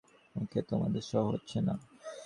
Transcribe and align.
ওকে 0.35 0.59
তোমাদের 0.61 1.01
সহ্য 1.01 1.27
হচ্ছে 1.27 1.57
না। 1.61 1.75